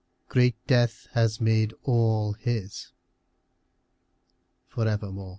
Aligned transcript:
Great 0.29 0.55
death 0.65 1.07
has 1.11 1.39
made 1.39 1.75
all 1.83 2.33
his 2.33 2.91
for 4.67 4.87
evermore. 4.87 5.29